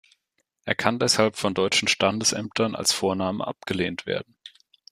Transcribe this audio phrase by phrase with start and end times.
[0.65, 4.35] Er kann deshalb von deutschen Standesämtern als Vorname abgelehnt werden.